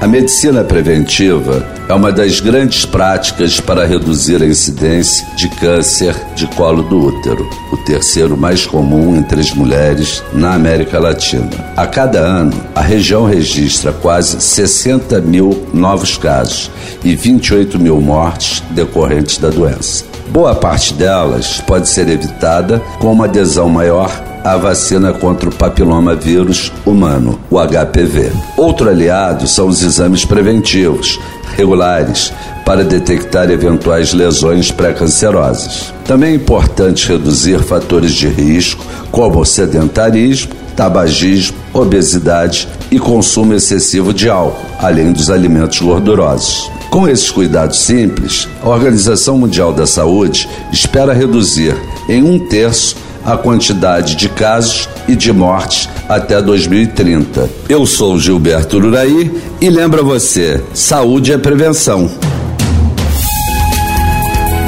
A 0.00 0.06
medicina 0.06 0.64
preventiva 0.64 1.62
é 1.86 1.92
uma 1.92 2.10
das 2.10 2.40
grandes 2.40 2.86
práticas 2.86 3.60
para 3.60 3.84
reduzir 3.84 4.42
a 4.42 4.46
incidência 4.46 5.26
de 5.36 5.46
câncer 5.50 6.16
de 6.34 6.46
colo 6.46 6.82
do 6.82 7.08
útero, 7.08 7.46
o 7.70 7.76
terceiro 7.76 8.34
mais 8.34 8.64
comum 8.64 9.14
entre 9.14 9.40
as 9.40 9.50
mulheres 9.50 10.24
na 10.32 10.54
América 10.54 10.98
Latina. 10.98 11.50
A 11.76 11.86
cada 11.86 12.18
ano, 12.18 12.58
a 12.74 12.80
região 12.80 13.26
registra 13.26 13.92
quase 13.92 14.40
60 14.40 15.20
mil 15.20 15.68
novos 15.74 16.16
casos 16.16 16.70
e 17.04 17.14
28 17.14 17.78
mil 17.78 18.00
mortes 18.00 18.62
decorrentes 18.70 19.36
da 19.36 19.50
doença. 19.50 20.09
Boa 20.30 20.54
parte 20.54 20.94
delas 20.94 21.60
pode 21.66 21.88
ser 21.88 22.08
evitada 22.08 22.80
com 23.00 23.12
uma 23.12 23.24
adesão 23.24 23.68
maior 23.68 24.08
a 24.44 24.56
vacina 24.56 25.12
contra 25.12 25.48
o 25.48 25.54
papiloma 25.54 26.14
vírus 26.14 26.72
humano, 26.86 27.38
o 27.50 27.58
HPV. 27.58 28.30
Outro 28.56 28.88
aliado 28.88 29.48
são 29.48 29.66
os 29.66 29.82
exames 29.82 30.24
preventivos, 30.24 31.18
regulares, 31.56 32.32
para 32.64 32.84
detectar 32.84 33.50
eventuais 33.50 34.12
lesões 34.12 34.70
pré-cancerosas. 34.70 35.92
Também 36.04 36.30
é 36.30 36.36
importante 36.36 37.08
reduzir 37.08 37.58
fatores 37.58 38.12
de 38.12 38.28
risco, 38.28 38.84
como 39.10 39.44
sedentarismo, 39.44 40.52
tabagismo, 40.76 41.58
obesidade 41.74 42.68
e 42.88 43.00
consumo 43.00 43.52
excessivo 43.52 44.14
de 44.14 44.30
álcool, 44.30 44.64
além 44.78 45.12
dos 45.12 45.28
alimentos 45.28 45.80
gordurosos. 45.80 46.70
Com 46.90 47.06
esses 47.06 47.30
cuidados 47.30 47.78
simples, 47.78 48.48
a 48.60 48.68
Organização 48.68 49.38
Mundial 49.38 49.72
da 49.72 49.86
Saúde 49.86 50.48
espera 50.72 51.14
reduzir 51.14 51.76
em 52.08 52.20
um 52.20 52.36
terço 52.36 52.96
a 53.24 53.36
quantidade 53.36 54.16
de 54.16 54.28
casos 54.28 54.88
e 55.06 55.14
de 55.14 55.32
mortes 55.32 55.88
até 56.08 56.42
2030. 56.42 57.48
Eu 57.68 57.86
sou 57.86 58.18
Gilberto 58.18 58.78
Uraí 58.78 59.30
e 59.60 59.70
lembra 59.70 60.02
você: 60.02 60.60
saúde 60.74 61.32
é 61.32 61.38
prevenção. 61.38 62.10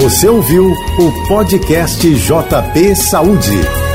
Você 0.00 0.28
ouviu 0.28 0.64
o 0.98 1.28
podcast 1.28 2.08
JB 2.08 2.96
Saúde. 2.96 3.87